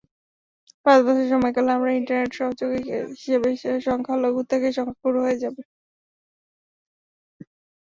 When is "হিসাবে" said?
3.13-3.49